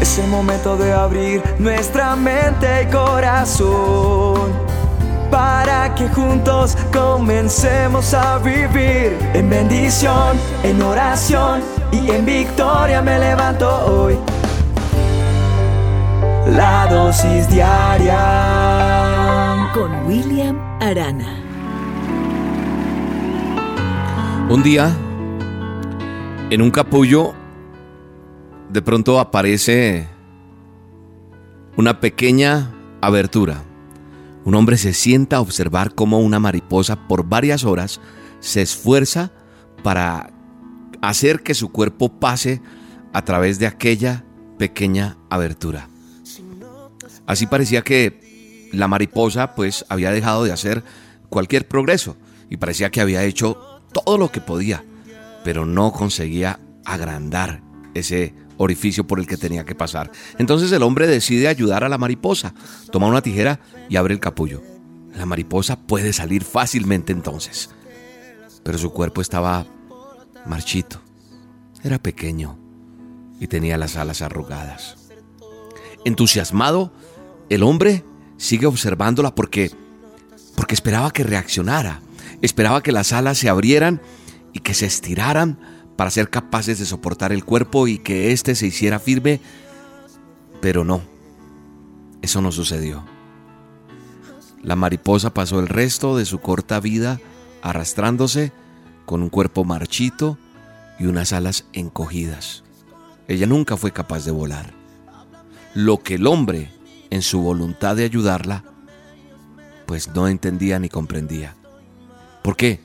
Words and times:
Es 0.00 0.18
el 0.18 0.28
momento 0.28 0.76
de 0.76 0.92
abrir 0.92 1.42
nuestra 1.58 2.16
mente 2.16 2.82
y 2.82 2.86
corazón 2.86 4.50
para 5.30 5.94
que 5.94 6.08
juntos 6.08 6.76
comencemos 6.92 8.12
a 8.14 8.38
vivir 8.38 9.16
en 9.34 9.48
bendición, 9.48 10.36
en 10.62 10.82
oración 10.82 11.60
y 11.92 12.10
en 12.10 12.24
victoria 12.26 13.00
me 13.02 13.18
levanto 13.18 13.68
hoy. 13.86 14.18
La 16.46 16.86
dosis 16.90 17.48
diaria 17.48 18.18
con 19.72 20.06
William 20.06 20.58
Arana. 20.80 21.36
Un 24.48 24.62
día, 24.64 24.90
en 26.50 26.62
un 26.62 26.70
capullo, 26.72 27.34
de 28.72 28.82
pronto 28.82 29.18
aparece 29.18 30.08
una 31.76 32.00
pequeña 32.00 32.72
abertura. 33.00 33.64
Un 34.44 34.54
hombre 34.54 34.76
se 34.76 34.92
sienta 34.92 35.36
a 35.36 35.40
observar 35.40 35.94
cómo 35.94 36.20
una 36.20 36.38
mariposa 36.38 37.08
por 37.08 37.28
varias 37.28 37.64
horas 37.64 38.00
se 38.38 38.62
esfuerza 38.62 39.32
para 39.82 40.30
hacer 41.02 41.42
que 41.42 41.54
su 41.54 41.70
cuerpo 41.70 42.08
pase 42.20 42.62
a 43.12 43.24
través 43.24 43.58
de 43.58 43.66
aquella 43.66 44.24
pequeña 44.56 45.16
abertura. 45.30 45.88
Así 47.26 47.46
parecía 47.46 47.82
que 47.82 48.68
la 48.72 48.88
mariposa 48.88 49.54
pues 49.54 49.84
había 49.88 50.12
dejado 50.12 50.44
de 50.44 50.52
hacer 50.52 50.84
cualquier 51.28 51.66
progreso 51.66 52.16
y 52.48 52.56
parecía 52.56 52.90
que 52.90 53.00
había 53.00 53.24
hecho 53.24 53.82
todo 53.92 54.16
lo 54.16 54.30
que 54.30 54.40
podía, 54.40 54.84
pero 55.44 55.66
no 55.66 55.92
conseguía 55.92 56.60
agrandar 56.84 57.62
ese 57.94 58.34
orificio 58.62 59.06
por 59.06 59.18
el 59.18 59.26
que 59.26 59.36
tenía 59.36 59.64
que 59.64 59.74
pasar. 59.74 60.10
Entonces 60.38 60.70
el 60.72 60.82
hombre 60.82 61.06
decide 61.06 61.48
ayudar 61.48 61.84
a 61.84 61.88
la 61.88 61.98
mariposa, 61.98 62.54
toma 62.92 63.06
una 63.06 63.22
tijera 63.22 63.60
y 63.88 63.96
abre 63.96 64.14
el 64.14 64.20
capullo. 64.20 64.62
La 65.14 65.26
mariposa 65.26 65.80
puede 65.80 66.12
salir 66.12 66.44
fácilmente 66.44 67.12
entonces, 67.12 67.70
pero 68.62 68.78
su 68.78 68.92
cuerpo 68.92 69.20
estaba 69.20 69.66
marchito, 70.46 71.00
era 71.82 71.98
pequeño 71.98 72.58
y 73.40 73.46
tenía 73.46 73.76
las 73.76 73.96
alas 73.96 74.22
arrugadas. 74.22 74.96
Entusiasmado, 76.04 76.92
el 77.48 77.62
hombre 77.62 78.04
sigue 78.36 78.66
observándola 78.66 79.34
porque 79.34 79.70
porque 80.54 80.74
esperaba 80.74 81.10
que 81.10 81.24
reaccionara, 81.24 82.02
Esperaba 82.42 82.82
que 82.82 82.92
las 82.92 83.12
alas 83.12 83.38
se 83.38 83.48
abrieran 83.48 84.00
y 84.52 84.60
que 84.60 84.74
se 84.74 84.86
estiraran 84.86 85.58
para 86.00 86.10
ser 86.10 86.30
capaces 86.30 86.78
de 86.78 86.86
soportar 86.86 87.30
el 87.30 87.44
cuerpo 87.44 87.86
y 87.86 87.98
que 87.98 88.32
éste 88.32 88.54
se 88.54 88.66
hiciera 88.66 88.98
firme, 88.98 89.38
pero 90.62 90.82
no, 90.82 91.02
eso 92.22 92.40
no 92.40 92.52
sucedió. 92.52 93.04
La 94.62 94.76
mariposa 94.76 95.34
pasó 95.34 95.60
el 95.60 95.68
resto 95.68 96.16
de 96.16 96.24
su 96.24 96.38
corta 96.38 96.80
vida 96.80 97.20
arrastrándose 97.60 98.50
con 99.04 99.22
un 99.22 99.28
cuerpo 99.28 99.66
marchito 99.66 100.38
y 100.98 101.04
unas 101.04 101.34
alas 101.34 101.66
encogidas. 101.74 102.64
Ella 103.28 103.46
nunca 103.46 103.76
fue 103.76 103.92
capaz 103.92 104.24
de 104.24 104.30
volar. 104.30 104.72
Lo 105.74 105.98
que 105.98 106.14
el 106.14 106.26
hombre, 106.26 106.70
en 107.10 107.20
su 107.20 107.42
voluntad 107.42 107.94
de 107.94 108.06
ayudarla, 108.06 108.64
pues 109.84 110.08
no 110.14 110.28
entendía 110.28 110.78
ni 110.78 110.88
comprendía. 110.88 111.56
¿Por 112.42 112.56
qué? 112.56 112.80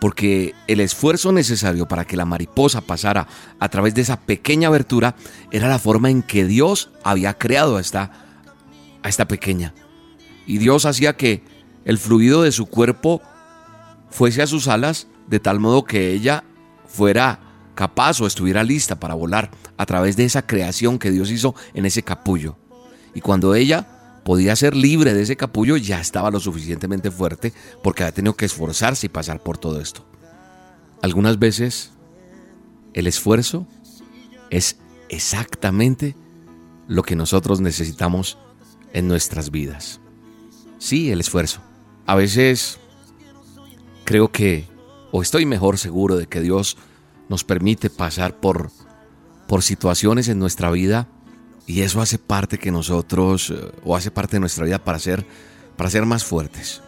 Porque 0.00 0.54
el 0.66 0.80
esfuerzo 0.80 1.30
necesario 1.30 1.86
para 1.86 2.06
que 2.06 2.16
la 2.16 2.24
mariposa 2.24 2.80
pasara 2.80 3.28
a 3.58 3.68
través 3.68 3.94
de 3.94 4.00
esa 4.00 4.20
pequeña 4.20 4.68
abertura 4.68 5.14
era 5.50 5.68
la 5.68 5.78
forma 5.78 6.10
en 6.10 6.22
que 6.22 6.46
Dios 6.46 6.90
había 7.04 7.34
creado 7.34 7.76
a 7.76 7.80
esta, 7.80 8.10
a 9.02 9.08
esta 9.08 9.28
pequeña. 9.28 9.74
Y 10.46 10.58
Dios 10.58 10.86
hacía 10.86 11.16
que 11.16 11.44
el 11.84 11.98
fluido 11.98 12.42
de 12.42 12.52
su 12.52 12.66
cuerpo 12.66 13.20
fuese 14.10 14.42
a 14.42 14.46
sus 14.46 14.68
alas 14.68 15.06
de 15.28 15.38
tal 15.38 15.60
modo 15.60 15.84
que 15.84 16.12
ella 16.12 16.44
fuera 16.86 17.40
capaz 17.74 18.20
o 18.20 18.26
estuviera 18.26 18.64
lista 18.64 18.98
para 18.98 19.14
volar 19.14 19.50
a 19.76 19.86
través 19.86 20.16
de 20.16 20.24
esa 20.24 20.46
creación 20.46 20.98
que 20.98 21.10
Dios 21.10 21.30
hizo 21.30 21.54
en 21.72 21.86
ese 21.86 22.02
capullo. 22.02 22.56
Y 23.14 23.20
cuando 23.20 23.54
ella 23.54 23.99
podía 24.24 24.54
ser 24.56 24.76
libre 24.76 25.14
de 25.14 25.22
ese 25.22 25.36
capullo, 25.36 25.76
ya 25.76 26.00
estaba 26.00 26.30
lo 26.30 26.40
suficientemente 26.40 27.10
fuerte 27.10 27.52
porque 27.82 28.02
había 28.02 28.14
tenido 28.14 28.36
que 28.36 28.44
esforzarse 28.44 29.06
y 29.06 29.08
pasar 29.08 29.42
por 29.42 29.58
todo 29.58 29.80
esto. 29.80 30.04
Algunas 31.02 31.38
veces 31.38 31.92
el 32.92 33.06
esfuerzo 33.06 33.66
es 34.50 34.76
exactamente 35.08 36.14
lo 36.88 37.02
que 37.02 37.16
nosotros 37.16 37.60
necesitamos 37.60 38.38
en 38.92 39.08
nuestras 39.08 39.50
vidas. 39.50 40.00
Sí, 40.78 41.10
el 41.10 41.20
esfuerzo. 41.20 41.60
A 42.06 42.14
veces 42.14 42.78
creo 44.04 44.32
que, 44.32 44.66
o 45.12 45.22
estoy 45.22 45.46
mejor 45.46 45.78
seguro 45.78 46.16
de 46.16 46.26
que 46.26 46.40
Dios 46.40 46.76
nos 47.28 47.44
permite 47.44 47.90
pasar 47.90 48.40
por, 48.40 48.70
por 49.46 49.62
situaciones 49.62 50.28
en 50.28 50.38
nuestra 50.38 50.70
vida 50.70 51.08
y 51.70 51.82
eso 51.82 52.02
hace 52.02 52.18
parte 52.18 52.58
que 52.58 52.72
nosotros, 52.72 53.50
eh, 53.50 53.72
o 53.84 53.94
hace 53.94 54.10
parte 54.10 54.34
de 54.34 54.40
nuestra 54.40 54.64
vida 54.64 54.82
para 54.82 54.98
ser, 54.98 55.24
para 55.76 55.88
ser 55.88 56.04
más 56.04 56.24
fuertes. 56.24 56.82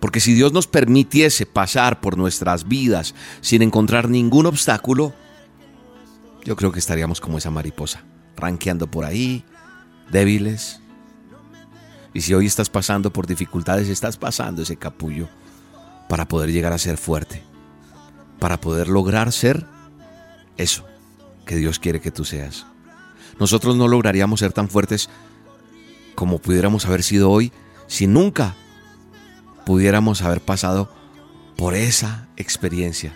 Porque 0.00 0.18
si 0.18 0.34
Dios 0.34 0.52
nos 0.52 0.66
permitiese 0.66 1.46
pasar 1.46 2.00
por 2.00 2.18
nuestras 2.18 2.66
vidas 2.66 3.14
sin 3.40 3.62
encontrar 3.62 4.08
ningún 4.08 4.46
obstáculo, 4.46 5.14
yo 6.44 6.56
creo 6.56 6.72
que 6.72 6.80
estaríamos 6.80 7.20
como 7.20 7.38
esa 7.38 7.52
mariposa, 7.52 8.02
ranqueando 8.36 8.90
por 8.90 9.04
ahí, 9.04 9.44
débiles. 10.10 10.80
Y 12.12 12.22
si 12.22 12.34
hoy 12.34 12.46
estás 12.46 12.68
pasando 12.68 13.12
por 13.12 13.28
dificultades, 13.28 13.88
estás 13.88 14.16
pasando 14.16 14.62
ese 14.62 14.74
capullo 14.74 15.28
para 16.08 16.26
poder 16.26 16.50
llegar 16.50 16.72
a 16.72 16.78
ser 16.78 16.96
fuerte, 16.96 17.44
para 18.40 18.60
poder 18.60 18.88
lograr 18.88 19.30
ser 19.30 19.66
eso 20.56 20.84
que 21.44 21.54
Dios 21.54 21.78
quiere 21.78 22.00
que 22.00 22.10
tú 22.10 22.24
seas 22.24 22.66
nosotros 23.38 23.76
no 23.76 23.88
lograríamos 23.88 24.40
ser 24.40 24.52
tan 24.52 24.68
fuertes 24.68 25.08
como 26.14 26.38
pudiéramos 26.38 26.86
haber 26.86 27.02
sido 27.02 27.30
hoy 27.30 27.52
si 27.86 28.06
nunca 28.06 28.54
pudiéramos 29.64 30.22
haber 30.22 30.40
pasado 30.40 30.90
por 31.56 31.74
esa 31.74 32.28
experiencia. 32.36 33.14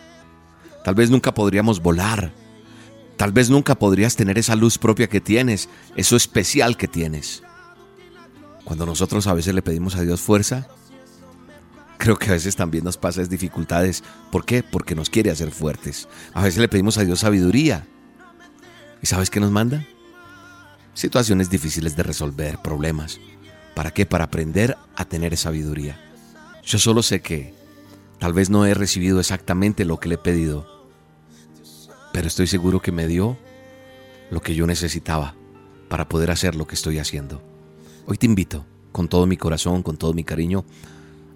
Tal 0.85 0.95
vez 0.95 1.11
nunca 1.11 1.35
podríamos 1.35 1.81
volar. 1.81 2.33
Tal 3.17 3.33
vez 3.33 3.51
nunca 3.51 3.75
podrías 3.75 4.17
tener 4.17 4.39
esa 4.39 4.57
luz 4.57 4.79
propia 4.79 5.09
que 5.09 5.21
tienes, 5.21 5.69
eso 5.95 6.17
especial 6.17 6.77
que 6.77 6.89
tienes. 6.89 7.43
Cuando 8.65 8.87
nosotros 8.87 9.27
a 9.27 9.35
veces 9.35 9.55
le 9.55 9.63
pedimos 9.63 9.95
a 9.97 10.03
Dios 10.03 10.23
fuerza, 10.23 10.69
creo 11.99 12.17
que 12.17 12.31
a 12.31 12.33
veces 12.33 12.57
también 12.57 12.83
nos 12.83 12.97
pasa 12.97 13.23
dificultades. 13.25 14.03
¿Por 14.33 14.47
qué? 14.47 14.63
Porque 14.63 14.95
nos 14.95 15.11
quiere 15.11 15.31
hacer 15.31 15.51
fuertes. 15.51 16.09
A 16.33 16.43
veces 16.43 16.61
le 16.61 16.69
pedimos 16.69 16.97
a 16.97 17.05
Dios 17.05 17.21
sabiduría. 17.21 17.87
¿Y 19.03 19.07
sabes 19.07 19.29
qué 19.29 19.39
nos 19.39 19.51
manda? 19.51 19.87
Situaciones 20.95 21.51
difíciles 21.51 21.97
de 21.97 22.03
resolver, 22.03 22.59
problemas. 22.59 23.21
¿Para 23.75 23.93
qué? 23.93 24.07
Para 24.07 24.25
aprender 24.25 24.77
a 24.97 25.05
tener 25.05 25.37
sabiduría. 25.37 26.01
Yo 26.65 26.79
solo 26.79 27.03
sé 27.03 27.23
que 27.23 27.55
tal 28.19 28.33
vez 28.33 28.51
no 28.51 28.67
he 28.67 28.75
recibido 28.75 29.21
exactamente 29.21 29.85
lo 29.85 29.99
que 29.99 30.09
le 30.09 30.17
he 30.17 30.19
pedido, 30.19 30.89
pero 32.13 32.27
estoy 32.27 32.47
seguro 32.47 32.81
que 32.81 32.93
me 32.93 33.07
dio 33.07 33.39
lo 34.31 34.41
que 34.41 34.55
yo 34.55 34.67
necesitaba 34.67 35.35
para 35.89 36.09
poder 36.09 36.31
hacer 36.31 36.55
lo 36.55 36.67
que 36.67 36.75
estoy 36.75 36.99
haciendo. 36.99 37.43
Hoy 38.07 38.19
te 38.19 38.27
invito, 38.27 38.67
con 38.93 39.09
todo 39.09 39.27
mi 39.27 39.37
corazón, 39.37 39.83
con 39.83 39.97
todo 39.97 40.13
mi 40.13 40.25
cariño, 40.25 40.65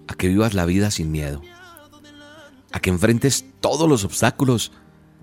a 0.07 0.13
que 0.13 0.27
vivas 0.27 0.53
la 0.53 0.65
vida 0.65 0.91
sin 0.91 1.11
miedo, 1.11 1.41
a 2.71 2.79
que 2.79 2.89
enfrentes 2.89 3.45
todos 3.61 3.89
los 3.89 4.03
obstáculos 4.03 4.71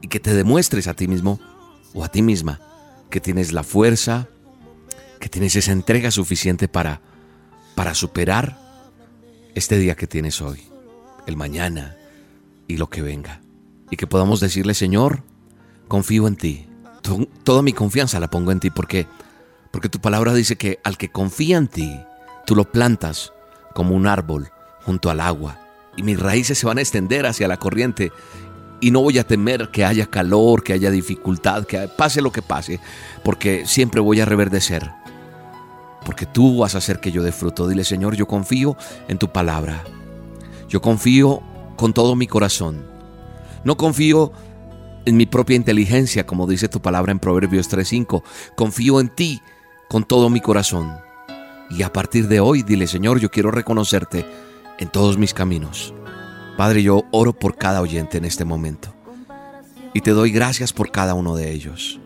y 0.00 0.08
que 0.08 0.20
te 0.20 0.34
demuestres 0.34 0.88
a 0.88 0.94
ti 0.94 1.06
mismo 1.06 1.38
o 1.94 2.04
a 2.04 2.08
ti 2.08 2.22
misma 2.22 2.71
que 3.12 3.20
tienes 3.20 3.52
la 3.52 3.62
fuerza, 3.62 4.26
que 5.20 5.28
tienes 5.28 5.54
esa 5.54 5.70
entrega 5.70 6.10
suficiente 6.10 6.66
para, 6.66 7.02
para 7.76 7.94
superar 7.94 8.58
este 9.54 9.78
día 9.78 9.94
que 9.94 10.06
tienes 10.06 10.40
hoy, 10.40 10.62
el 11.26 11.36
mañana 11.36 11.94
y 12.66 12.78
lo 12.78 12.88
que 12.88 13.02
venga. 13.02 13.42
Y 13.90 13.96
que 13.96 14.06
podamos 14.06 14.40
decirle, 14.40 14.72
Señor, 14.72 15.22
confío 15.88 16.26
en 16.26 16.36
ti. 16.36 16.66
Toda 17.44 17.60
mi 17.60 17.74
confianza 17.74 18.18
la 18.18 18.30
pongo 18.30 18.50
en 18.50 18.60
ti 18.60 18.70
porque, 18.70 19.06
porque 19.70 19.90
tu 19.90 20.00
palabra 20.00 20.32
dice 20.32 20.56
que 20.56 20.80
al 20.82 20.96
que 20.96 21.10
confía 21.10 21.58
en 21.58 21.68
ti, 21.68 22.00
tú 22.46 22.56
lo 22.56 22.72
plantas 22.72 23.34
como 23.74 23.94
un 23.94 24.06
árbol 24.06 24.48
junto 24.84 25.10
al 25.10 25.20
agua 25.20 25.60
y 25.98 26.02
mis 26.02 26.18
raíces 26.18 26.58
se 26.58 26.66
van 26.66 26.78
a 26.78 26.80
extender 26.80 27.26
hacia 27.26 27.46
la 27.46 27.58
corriente 27.58 28.10
y 28.82 28.90
no 28.90 29.00
voy 29.00 29.16
a 29.18 29.26
temer 29.26 29.70
que 29.70 29.84
haya 29.84 30.06
calor, 30.06 30.64
que 30.64 30.72
haya 30.72 30.90
dificultad, 30.90 31.64
que 31.64 31.86
pase 31.86 32.20
lo 32.20 32.32
que 32.32 32.42
pase, 32.42 32.80
porque 33.22 33.64
siempre 33.64 34.00
voy 34.00 34.20
a 34.20 34.24
reverdecer. 34.24 34.90
Porque 36.04 36.26
tú 36.26 36.58
vas 36.58 36.74
a 36.74 36.78
hacer 36.78 36.98
que 36.98 37.12
yo 37.12 37.22
dé 37.22 37.30
fruto. 37.30 37.68
Dile, 37.68 37.84
Señor, 37.84 38.16
yo 38.16 38.26
confío 38.26 38.76
en 39.06 39.18
tu 39.18 39.30
palabra. 39.30 39.84
Yo 40.68 40.82
confío 40.82 41.42
con 41.76 41.92
todo 41.92 42.16
mi 42.16 42.26
corazón. 42.26 42.84
No 43.62 43.76
confío 43.76 44.32
en 45.04 45.16
mi 45.16 45.26
propia 45.26 45.54
inteligencia, 45.54 46.26
como 46.26 46.48
dice 46.48 46.68
tu 46.68 46.82
palabra 46.82 47.12
en 47.12 47.20
Proverbios 47.20 47.68
3:5. 47.68 48.24
Confío 48.56 48.98
en 48.98 49.10
ti 49.10 49.40
con 49.88 50.02
todo 50.02 50.28
mi 50.28 50.40
corazón. 50.40 50.92
Y 51.70 51.84
a 51.84 51.92
partir 51.92 52.26
de 52.26 52.40
hoy, 52.40 52.64
dile, 52.64 52.88
Señor, 52.88 53.20
yo 53.20 53.30
quiero 53.30 53.52
reconocerte 53.52 54.26
en 54.80 54.88
todos 54.88 55.18
mis 55.18 55.32
caminos. 55.32 55.94
Padre, 56.56 56.82
yo 56.82 57.04
oro 57.10 57.32
por 57.32 57.56
cada 57.56 57.80
oyente 57.80 58.18
en 58.18 58.24
este 58.24 58.44
momento. 58.44 58.94
Y 59.94 60.00
te 60.00 60.10
doy 60.10 60.30
gracias 60.30 60.72
por 60.72 60.90
cada 60.90 61.14
uno 61.14 61.34
de 61.34 61.52
ellos. 61.52 62.00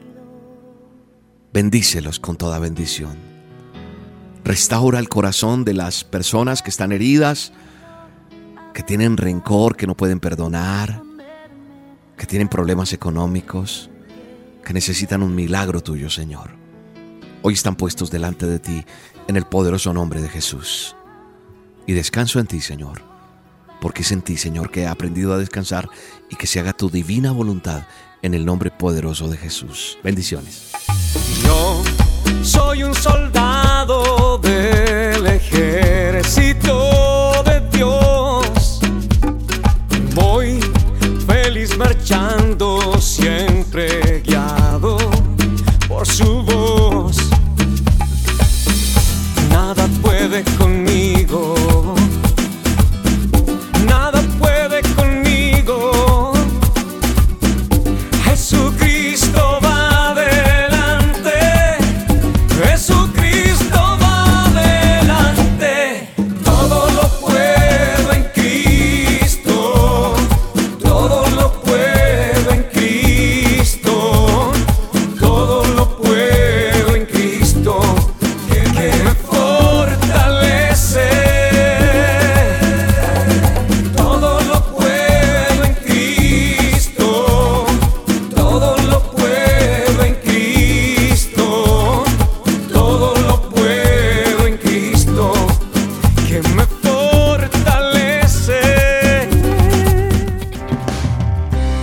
Bendícelos 1.52 2.20
con 2.20 2.36
toda 2.36 2.58
bendición. 2.58 3.16
Restaura 4.44 4.98
el 4.98 5.08
corazón 5.08 5.64
de 5.64 5.74
las 5.74 6.04
personas 6.04 6.62
que 6.62 6.70
están 6.70 6.92
heridas, 6.92 7.52
que 8.72 8.82
tienen 8.82 9.16
rencor, 9.16 9.76
que 9.76 9.86
no 9.86 9.96
pueden 9.96 10.20
perdonar, 10.20 11.02
que 12.16 12.26
tienen 12.26 12.48
problemas 12.48 12.92
económicos, 12.92 13.90
que 14.64 14.72
necesitan 14.72 15.22
un 15.22 15.34
milagro 15.34 15.82
tuyo, 15.82 16.10
Señor. 16.10 16.50
Hoy 17.42 17.54
están 17.54 17.76
puestos 17.76 18.10
delante 18.10 18.46
de 18.46 18.58
ti 18.58 18.84
en 19.28 19.36
el 19.36 19.44
poderoso 19.44 19.92
nombre 19.92 20.20
de 20.20 20.28
Jesús. 20.28 20.94
Y 21.86 21.92
descanso 21.92 22.40
en 22.40 22.46
ti, 22.46 22.60
Señor, 22.60 23.02
porque 23.80 24.02
es 24.02 24.12
en 24.12 24.22
ti, 24.22 24.36
Señor, 24.36 24.70
que 24.70 24.82
he 24.82 24.86
aprendido 24.86 25.32
a 25.32 25.38
descansar 25.38 25.88
y 26.30 26.36
que 26.36 26.46
se 26.46 26.60
haga 26.60 26.72
tu 26.72 26.90
divina 26.90 27.32
voluntad 27.32 27.86
en 28.22 28.34
el 28.34 28.44
nombre 28.44 28.70
poderoso 28.70 29.28
de 29.28 29.36
Jesús. 29.36 29.98
Bendiciones. 30.02 30.72
Yo 31.44 31.82
soy 32.42 32.82
un 32.82 32.94
soldado 32.94 33.75